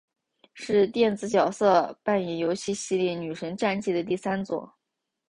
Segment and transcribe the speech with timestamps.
[0.55, 4.67] 是电子角色扮演游戏系列女神战记的第三作。